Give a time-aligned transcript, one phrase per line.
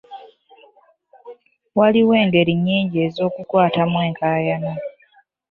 [1.77, 4.73] Waliwo engeri nnyingi ez'okukwatamu enkaayana.